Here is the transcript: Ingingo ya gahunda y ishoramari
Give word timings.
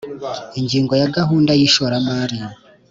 Ingingo 0.59 0.93
ya 1.01 1.09
gahunda 1.17 1.51
y 1.59 1.63
ishoramari 1.67 2.37